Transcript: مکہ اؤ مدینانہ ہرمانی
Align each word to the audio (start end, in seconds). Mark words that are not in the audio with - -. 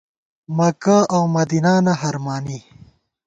مکہ 0.57 0.97
اؤ 1.13 1.23
مدینانہ 1.33 1.93
ہرمانی 2.01 2.59